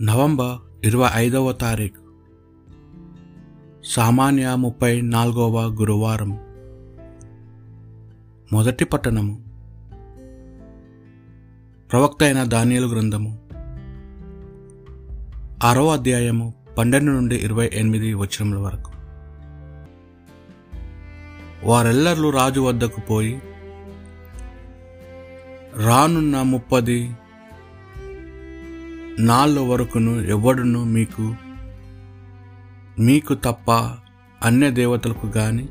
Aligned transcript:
November 0.00 0.86
ఇరవై 0.86 1.08
ఐదవ 1.14 1.52
తారీఖు. 1.52 2.00
సామాన్య 3.84 4.54
ముప్పై 4.54 5.00
నాలుగవ 5.00 5.60
గురువారం. 5.60 6.38
మొదటి 8.52 8.84
పట్టణము 8.84 9.44
ప్రవక్త 11.92 12.22
అయిన 12.22 12.44
ధాన్యాలు 12.44 12.86
గ్రంథము. 12.86 13.38
ఆరో 15.64 15.92
అధ్యాయము 15.92 16.54
పన్నెండు 16.78 17.10
నుండి 17.10 17.36
ఇరవై 17.36 17.70
ఎనిమిది 17.72 18.14
వచనముల 18.14 18.58
వరకు. 18.58 18.90
వారెల్లర్లు 21.64 22.30
రాజు 22.30 22.60
వద్దకు 22.60 23.00
పోయి 23.00 23.42
రానున్న 25.84 26.42
ముప్పది 26.42 27.10
నాళ్ళు 29.18 29.60
వరకును 29.60 30.20
ఎవడును 30.20 30.84
మీకు 30.84 31.34
మీకు 32.98 33.34
తప్ప 33.34 33.72
అన్య 34.44 34.70
దేవతలకు 34.70 35.26
గాని 35.26 35.68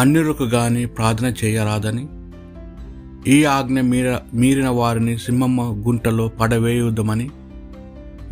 అన్యులకు 0.00 0.42
గాని 0.42 0.86
ప్రార్థన 0.86 1.34
చేయరాదని 1.44 2.08
ఈ 3.30 3.44
ఆజ్ఞ 3.44 3.80
మీర 3.80 4.18
మీరిన 4.34 4.68
వారిని 4.68 5.18
సింహమ్మ 5.18 5.62
గుంటలో 5.62 6.28
పడవేయుదమని 6.28 7.30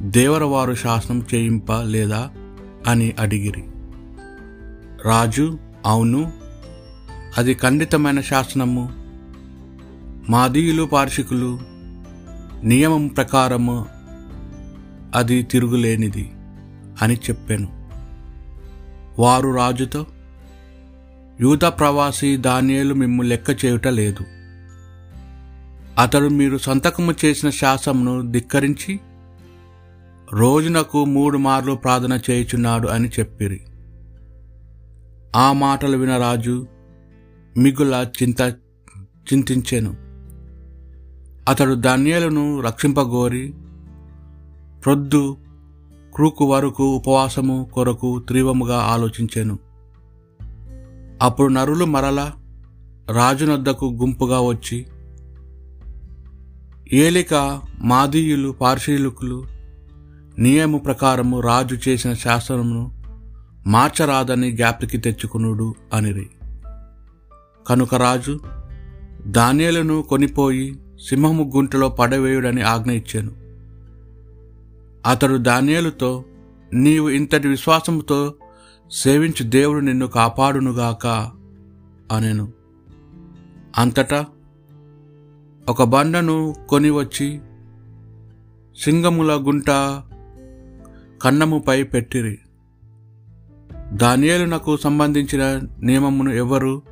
దేవరవారు 0.01 0.75
శాసనం 0.75 1.27
చేయింప 1.35 1.73
లేదా 1.73 2.31
అని 2.87 3.15
అడిగిరి. 3.19 3.65
రాజు 5.05 5.59
అవును 5.87 6.33
అది 7.39 7.55
ఖండితమైన 7.55 8.21
శాసనము. 8.21 8.93
మాదీయులు 10.31 10.83
పార్షికులు 10.83 11.74
నియమం 12.63 13.07
ప్రకారము 13.09 13.87
అది 15.15 15.43
తిరుగులేనిది 15.43 16.33
అని 17.03 17.15
చెప్పాను. 17.15 17.85
వారు 19.19 19.51
రాజుతో 19.57 20.07
యూత 21.41 21.65
ప్రవాసి 21.65 22.37
ధాన్యాలు 22.37 22.95
మిమ్ము 22.95 23.23
లెక్క 23.23 23.65
చేయుట 23.65 23.87
లేదు. 23.87 24.25
అతడు 25.99 26.29
మీరు 26.29 26.59
సంతకము 26.59 27.15
చేసిన 27.25 27.51
శాసమును 27.51 28.33
ధిక్కరించి 28.33 29.01
రోజునకు 30.33 31.05
మూడు 31.05 31.39
మార్లు 31.39 31.73
ప్రార్థన 31.73 32.21
చేయుచున్నాడు 32.31 32.89
అని 32.89 33.09
చెప్పిరి. 33.09 33.61
ఆ 35.37 35.53
మాటలు 35.53 35.97
విన 35.97 36.17
రాజు 36.17 36.67
మిగుల 37.57 38.07
చింత 38.23 38.41
చింతించాను. 39.33 40.04
అతడు 41.49 41.75
ధాన్యాలను 41.75 42.61
రక్షింపగోరి 42.61 43.55
ప్రొద్దు 44.85 45.37
క్రూకు 46.15 46.45
వరకు 46.45 46.97
ఉపవాసము 46.97 47.71
కొరకు 47.75 48.19
తీవ్రముగా 48.19 48.79
ఆలోచించాను. 48.79 49.59
అప్పుడు 51.23 51.53
నరులు 51.53 51.85
మరల 51.85 52.31
రాజునొద్దకు 53.11 53.99
గుంపుగా 54.01 54.41
వచ్చి 54.41 54.87
ఏలిక 56.93 57.61
మాదీయులు 57.79 58.51
పార్శీలుకులు 58.51 59.45
నియము 60.39 60.79
ప్రకారము 60.79 61.41
రాజు 61.41 61.79
చేసిన 61.89 62.13
శాసనమును 62.13 63.03
మార్చరాదని 63.67 64.53
జ్ఞాప్తికి 64.53 64.99
తెచ్చుకునుడు 64.99 65.75
అనిరి. 65.93 66.31
కనుక 67.69 67.95
రాజు 67.95 68.41
ధాన్యాలను 69.31 70.03
కొనిపోయి 70.03 70.79
సింహము 71.01 71.53
గుంటలో 71.57 71.89
పడవేయుడని 71.89 72.63
ఆజ్ఞ 72.63 72.91
ఇచ్చాను. 72.91 73.31
అతడు 75.09 75.37
దానియేలుతో 75.37 76.25
నీవు 76.73 77.09
ఇంతటి 77.09 77.49
విశ్వాసంతో 77.49 78.35
సేవించు 78.91 79.45
దేవుడు 79.45 79.81
నిన్ను 79.81 80.07
కాపాడునుగాక 80.07 81.07
అనెను. 82.13 82.53
అంతటా 83.79 84.25
ఒక 85.69 85.83
బండను 85.83 86.55
కొని 86.69 86.91
వచ్చి 86.91 87.41
సింగముల 88.81 89.33
గుంట 89.33 89.71
కన్నముపై 91.23 91.83
పెట్టిరి. 91.83 92.39
దానియేలునకు 93.93 94.77
సంబంధించిన 94.77 95.61
నియమమును 95.83 96.31
ఎవరు 96.31 96.83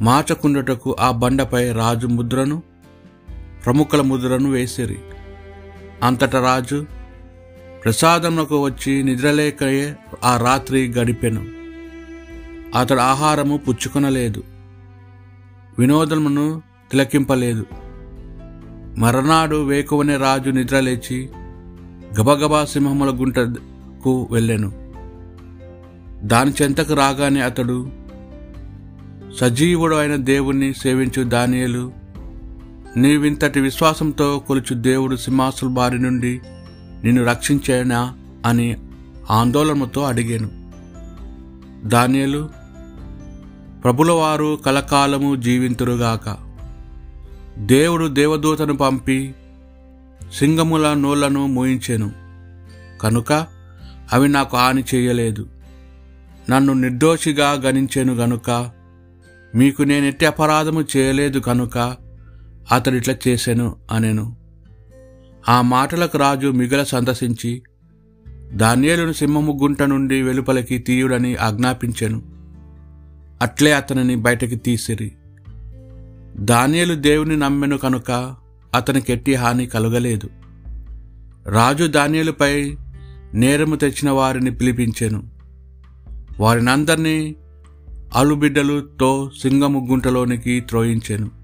మార్చకుండటకు 0.00 0.96
ఆ 1.00 1.10
బండపై 1.10 1.72
రాజు 1.72 2.06
ముద్రను 2.06 2.69
ప్రముఖుల 3.64 4.00
ముద్రను 4.00 4.50
వేసిరి. 4.50 4.98
అంతట 6.02 6.36
రాజు 6.36 6.86
ప్రసాదమునకు 7.84 8.64
వచ్చి 8.64 9.02
నిద్రలేకయే 9.02 9.96
ఆ 10.24 10.36
రాత్రి 10.36 10.92
గడిపెను. 10.92 11.46
అతడు 12.78 13.00
ఆహారము 13.00 13.56
పుచ్చుకొనలేదు. 13.56 14.42
వినోదమును 15.78 16.62
తిలకింపలేదు. 16.90 17.66
మరనాడు 18.98 19.56
వేకువనే 19.56 20.16
రాజు 20.16 20.50
నిద్రలేచి 20.50 21.28
గబగబా 22.20 22.64
సింహముల 22.64 23.20
గుంటకు 23.20 24.28
వెళ్ళెను. 24.30 24.72
దాని 26.26 26.52
చెంతకు 26.62 26.94
రాగానే 26.94 27.40
అతడు 27.40 27.90
సజీవుడు 29.40 29.96
అయిన 29.96 30.16
దేవుణ్ణి 30.16 30.74
సేవించు 30.74 31.22
దానియలు 31.22 31.99
నీవింతటి 32.96 33.60
విశ్వాసంతో 33.60 34.38
కొలుచు 34.38 34.74
దేవుడు 34.74 35.16
సింహాసుల 35.16 35.68
బారి 35.68 35.98
నుండి 35.98 36.40
నిన్ను 37.04 37.24
రక్షించేనా 37.24 38.14
అని 38.46 38.76
ఆందోళనతో 39.30 40.02
అడిగాను. 40.02 40.70
దానియలు 41.88 42.50
ప్రభులవారు 43.84 44.58
కలకాలము 44.66 45.36
జీవింతురుగాక. 45.36 46.38
దేవుడు 47.58 48.06
దేవదూతను 48.06 48.76
పంపి 48.76 49.34
సింగముల 50.38 50.94
నోళ్ళను 50.94 51.46
మోయించెను. 51.46 52.12
కనుక 53.02 53.32
అవి 54.12 54.28
నాకు 54.28 54.56
హాని 54.56 54.84
చేయలేదు. 54.94 55.46
నన్ను 56.50 56.72
నిర్దోషిగా 56.72 57.50
గణించెను 57.50 58.14
గనుక. 58.14 58.70
మీకు 59.54 59.82
నేనెట్టి 59.82 60.26
అపరాధము 60.26 60.84
చేయలేదు 60.96 61.38
కనుక 61.38 61.96
అతడిట్లా 62.72 63.14
చేశాను 63.28 63.76
అనేను. 63.90 64.36
ఆ 65.48 65.60
మాటలకు 65.60 66.18
రాజు 66.18 66.48
మిగల 66.48 66.82
సందర్శించి 66.82 67.62
ధాన్యాలను 68.54 69.12
సింహముగ్గుంట 69.12 69.82
నుండి 69.82 70.22
వెలుపలికి 70.22 70.78
తీయుడని 70.78 71.36
ఆజ్ఞాపించాను. 71.36 72.22
అట్లే 73.42 73.72
అతనిని 73.72 74.16
బయటకి 74.16 74.56
తీసిరి. 74.56 75.12
దానియేలు 76.36 76.94
దేవుని 76.94 77.36
నమ్మెను 77.36 77.78
కనుక 77.78 78.36
అతనికి 78.74 79.12
ఎట్టి 79.12 79.34
హాని 79.34 79.66
కలగలేదు. 79.66 80.30
రాజు 81.46 81.84
దానియేలుపై 81.84 82.76
నేరము 83.34 83.76
తెచ్చిన 83.76 84.10
వారిని 84.10 84.50
పిలిపించాను. 84.50 85.22
వారినందరినీ 86.40 87.34
అలుబిడ్డలుతో 88.14 89.30
సింగముగ్గుంటలోనికి 89.42 90.60
త్రోయించాను. 90.60 91.39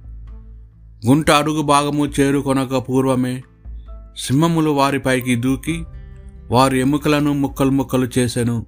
గుంట 1.09 1.31
అడుగు 1.31 1.63
భాగము 1.63 2.07
చేరుకొనక 2.07 2.77
పూర్వమే 2.77 3.43
సింహములు 4.19 4.71
వారిపైకి 4.71 5.37
దూకి 5.37 5.85
వారి 6.51 6.81
ఎముకలను 6.81 7.33
ముక్కలు 7.33 7.71
ముక్కలు 7.71 8.11
చేసెను. 8.19 8.67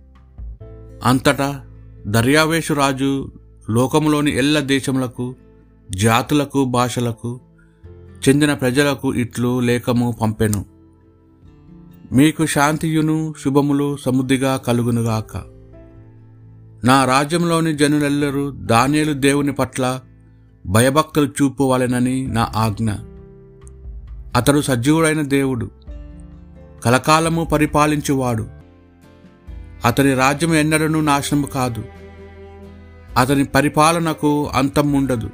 అంతటా 1.05 1.67
దర్యావేషు 2.07 2.75
రాజు 2.75 3.33
లోకములోని 3.71 4.39
ఎల్ల 4.39 4.61
దేశములకు 4.61 5.35
జాతులకు 5.91 6.65
భాషలకు 6.65 7.41
చెందిన 8.29 8.55
ప్రజలకు 8.55 9.15
ఇట్లు 9.15 9.61
లేఖము 9.61 10.17
పంపెను. 10.23 10.65
మీకు 12.13 12.47
శాంతియును 12.47 13.35
శుభములు 13.45 13.97
సముద్దిగా 13.97 14.57
కలుగునుగాక. 14.57 15.37
నా 16.85 17.05
రాజ్యంలోని 17.05 17.77
జనులెల్లరూ 17.77 18.51
దానియలు 18.51 19.13
దేవుని 19.13 19.53
పట్ల 19.53 20.01
భయభక్తులు 20.69 21.27
చూపువాలెనని 21.27 22.27
నా 22.27 22.53
ఆజ్ఞ. 22.57 22.91
అతడు 24.37 24.61
సజీవుడైన 24.61 25.21
దేవుడు. 25.21 25.71
కలకాలము 26.85 27.45
పరిపాలించువాడు. 27.45 28.47
అతని 29.85 30.15
రాజ్యం 30.15 30.55
ఎన్నడూ 30.55 31.01
నాశనం 31.01 31.43
కాదు. 31.43 31.85
అతని 33.17 33.45
పరిపాలనకు 33.45 34.47
అంతం 34.47 34.93
ఉండదు. 34.93 35.31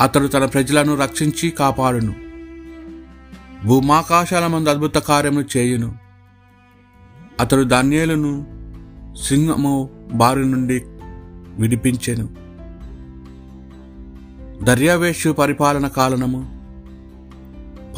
అతడు 0.00 0.26
తన 0.26 0.44
ప్రజలను 0.44 0.94
రక్షించి 0.94 1.50
కాపాడును. 1.50 2.14
భూమాకాశాల 3.64 4.46
మందు 4.46 4.70
అద్భుత 4.70 4.94
కార్యములు 4.94 5.58
చేయును. 5.58 5.94
అతడు 7.40 7.62
ధాన్యాలను 7.62 8.46
సింహము 9.22 9.90
బారి 10.14 10.44
నుండి 10.46 10.82
విడిపించెను. 11.58 12.45
దర్యావేషు 14.62 15.30
పరిపాలన 15.30 15.88
కాలనము 15.88 16.56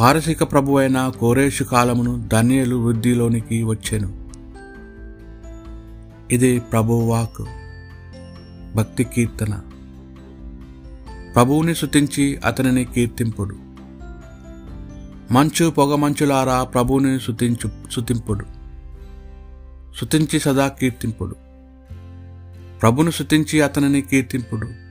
పారసిక 0.00 0.52
ప్రభువైన 0.52 1.12
కోరేషు 1.20 1.64
కాలమును 1.64 2.28
ధన్యులు 2.32 2.76
వృద్ధిలోనికి 2.76 3.62
వచ్చెను. 3.62 4.28
ఇది 6.30 6.60
ప్రభువాక్ 6.60 7.44
భక్తి 8.76 9.04
కీర్తన. 9.04 9.60
ప్రభువుని 11.34 11.74
శుతించి 11.74 12.36
అతనిని 12.36 12.84
కీర్తింపుడు. 12.84 13.56
మంచు 15.32 15.70
పొగ 15.70 15.94
మంచులారా 15.94 16.64
ప్రభువుని 16.64 17.20
శుతించు 17.20 17.70
శుతింపుడు 17.92 18.44
శుతించి 20.00 20.40
సదా 20.40 20.68
కీర్తింపుడు. 20.68 21.36
ప్రభుని 22.80 23.12
శుతించి 23.12 23.60
అతనిని 23.60 24.00
కీర్తింపుడు. 24.00 24.87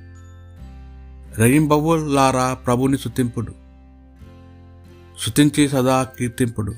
రెయింబవులారా 1.38 2.54
ప్రభుని 2.54 2.98
శుతింపుడు 2.98 3.54
శుతించి 5.26 5.70
సదా 5.70 6.04
కీర్తింపుడు. 6.04 6.74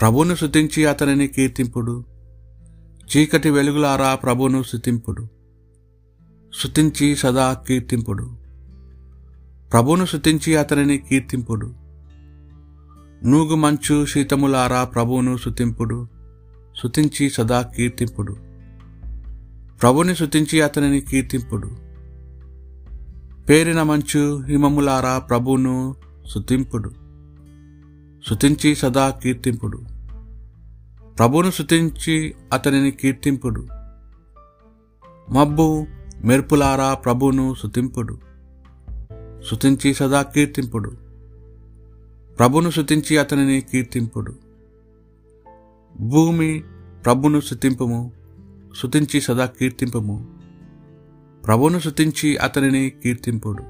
ప్రభును 0.00 0.34
శుతించి 0.34 0.86
అతనిని 0.86 1.28
కీర్తింపుడు. 1.28 2.04
చీకటి 3.16 3.50
వెలుగులారా 3.50 4.14
ప్రభును 4.14 4.62
శుతింపుడు 4.62 5.28
శుతించి 6.62 7.16
సదా 7.16 7.52
కీర్తింపుడు. 7.52 8.36
ప్రభును 9.72 10.06
శుతించి 10.06 10.56
అతనిని 10.56 10.98
కీర్తింపుడు. 10.98 11.74
నూగు 13.24 13.54
మంచు 13.54 14.06
శీతములారా 14.06 14.84
ప్రభువును 14.84 15.38
శుతింపుడు 15.38 16.08
శుతించి 16.82 17.30
సదా 17.30 17.62
కీర్తింపుడు. 17.62 18.36
ప్రభుని 19.82 20.16
శుతించి 20.16 20.60
అతనిని 20.60 21.00
కీర్తింపుడు. 21.00 21.85
పేరిన 23.48 23.82
మంచు 23.82 24.42
హిమములారా 24.42 25.18
ప్రభును 25.18 25.94
శుతింపుడు. 26.34 26.90
శుతించి 28.28 28.74
సదా 28.74 29.10
కీర్తింపుడు. 29.10 29.82
ప్రభును 31.18 31.50
శుతించి 31.50 32.34
అతనిని 32.52 32.90
కీర్తింపుడు. 32.90 33.66
మబ్బు 35.30 35.86
మెరుపులారా 36.24 36.94
ప్రభును 36.94 37.54
శుతింపుడు. 37.54 38.18
శుతించి 39.50 39.94
సదా 39.94 40.22
కీర్తింపుడు. 40.22 40.92
ప్రభును 42.38 42.70
శుతించి 42.70 43.18
అతనిని 43.18 43.60
కీర్తింపుడు. 43.60 44.34
భూమి 46.00 46.64
ప్రభును 47.04 47.40
శుతింపము. 47.40 48.12
శుతించి 48.82 49.20
సదా 49.20 49.46
కీర్తింపము. 49.46 50.35
ప్రభును 51.46 51.78
శృతించి 51.78 52.36
అతనిని 52.36 52.90
కీర్తింపుడు. 52.90 53.62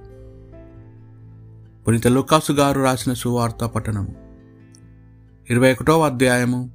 పునీత 1.84 2.06
లుకాసు 2.06 2.52
గారు 2.52 2.82
రాసిన 2.82 3.12
సువార్త 3.12 3.64
పట్టణము 3.64 4.14
ఇరవై 5.50 5.72
ఒకటవ 5.72 6.04
అధ్యాయము 6.04 6.70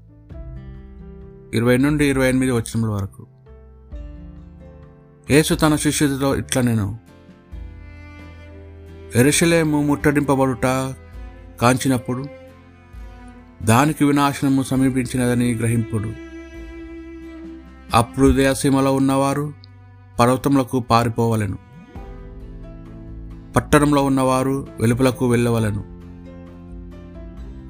ఇరవై 1.54 1.78
నుండి 1.78 2.06
ఇరవై 2.06 2.30
ఎనిమిది 2.30 2.52
వచనముల 2.52 2.90
వరకు. 2.90 3.28
యేసు 5.30 5.54
తన 5.54 5.76
శిష్యుడితో 5.76 6.36
ఇట్లా 6.36 6.62
నేను 6.62 7.00
ఎరుషలేము 9.16 9.82
ముట్టడింపబడుట 9.82 10.66
కాంచినప్పుడు 11.62 12.26
దానికి 13.64 14.06
వినాశనము 14.06 14.64
సమీపించినదని 14.64 15.54
గ్రహింపుడు. 15.54 16.12
అప్పుడు 17.94 18.32
దేశసీమలో 18.32 18.96
ఉన్నవారు 18.96 19.61
పర్వతములకు 20.20 20.80
పారిపోవలెను. 20.80 21.58
పట్టణంలో 23.56 24.06
ఉన్నవారు 24.06 24.68
వెలుపలకు 24.80 25.28
వెళ్ళవలను. 25.28 25.84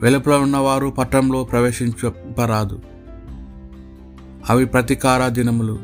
వెలుపల 0.01 0.33
ఉన్నవారు 0.33 0.87
పట్టణంలో 0.87 1.43
ప్రవేశించరాదు 1.43 2.81
అవి 4.49 4.65
ప్రతీకార 4.65 5.27
దినములు. 5.27 5.79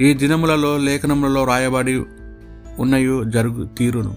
ఈ 0.00 0.14
దినములలో 0.14 0.76
లేఖనములలో 0.76 1.44
రాయబడి 1.44 2.04
ఉన్నయు 2.78 3.24
జరుగు 3.24 3.64
తీరును. 3.64 4.16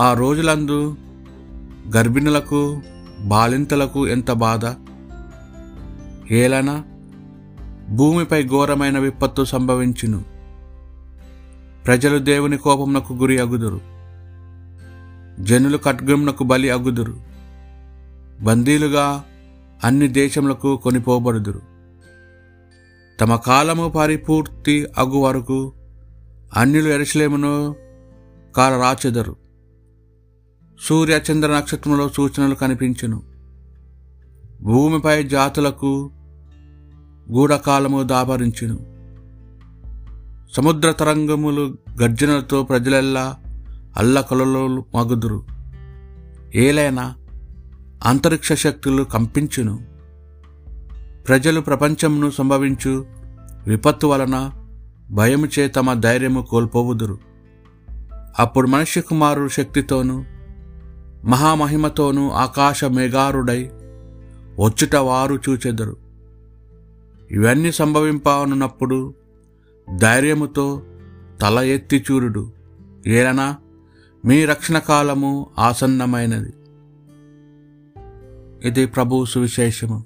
ఆ 0.00 0.14
రోజులందు 0.14 0.96
గర్భిణులకు 1.96 2.82
బాలింతలకు 3.20 4.08
ఎంత 4.08 4.30
బాధ? 4.30 4.60
ఏలన? 6.32 6.82
భూమిపై 7.88 8.48
ఘోరమైన 8.48 8.98
విపత్తు 8.98 9.44
సంభవించును. 9.44 10.24
ప్రజలు 11.86 12.18
దేవుని 12.18 12.56
కోపమునకు 12.56 13.12
గురి 13.12 13.38
అగుదురు. 13.38 13.80
జనులు 15.42 15.78
ఖడ్గమునకు 15.84 16.44
బలి 16.44 16.70
అగుదురు. 16.70 17.16
బందీలుగా 18.40 19.24
అన్ని 19.84 20.08
దేశములకు 20.08 20.76
కొనిపోబడుదురు. 20.76 21.60
తమ 23.20 23.36
కాలము 23.36 23.88
పరిపూర్తి 23.88 24.86
అగు 24.98 25.16
వరకు 25.16 25.72
అన్యులు 26.56 26.88
ఎరసలేమును 26.88 27.76
కాలరాచెదరు. 28.56 29.36
సూర్య 30.80 31.20
చంద్ర 31.32 31.56
నక్షత్రంలో 31.56 32.08
సూచనలు 32.08 32.54
కనిపించును. 32.54 33.22
భూమిపై 34.62 35.22
జాతులకు 35.22 36.10
గూఢకాలము 37.32 38.02
దాపరించును. 38.02 38.96
సముద్ర 40.52 40.90
తరంగములు 40.90 41.74
గర్జనలతో 42.02 42.62
ప్రజలెల్లా 42.62 43.36
అల్లకలలో 43.96 44.66
మగుదురు. 44.68 45.44
ఏలైనా 46.54 47.14
అంతరిక్ష 48.04 48.52
శక్తులు 48.52 49.02
కంపించును. 49.02 49.84
ప్రజలు 51.28 51.60
ప్రపంచమును 51.60 52.30
సంభవించు 52.30 53.06
విపత్తు 53.66 54.06
వలన 54.06 54.50
భయముచే 55.10 55.68
తమ 55.68 55.94
ధైర్యము 55.94 56.42
కోల్పోవుదురు. 56.42 57.18
అప్పుడు 58.38 58.68
మనుష్య 58.68 59.00
కుమారుడు 59.00 59.48
శక్తితోనూ 59.48 60.24
మహామహిమతోనూ 61.24 62.30
ఆకాశ 62.30 62.84
మేఘారుడై 62.84 63.70
వచ్చుట 64.60 64.96
వారు 64.96 65.38
చూచెదరు. 65.48 66.05
ఇవన్నీ 67.30 67.72
సంభవింపనున్నప్పుడు 67.72 69.14
ధైర్యముతో 69.96 70.82
తల 71.42 71.58
ఎత్తి 71.58 72.04
చూరుడు 72.10 72.52
ఏలనా 73.06 73.56
మీ 74.24 74.44
రక్షణ 74.44 74.78
కాలము 74.78 75.50
ఆసన్నమైనది. 75.58 76.52
ఇది 78.68 78.86
ప్రభు 78.86 79.24
సువిశేషము. 79.24 80.04